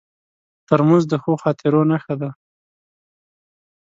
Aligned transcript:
ترموز 0.67 1.03
د 1.09 1.13
ښو 1.23 1.33
خاطرو 1.43 1.81
نښه 1.91 2.15
ده. 2.21 2.29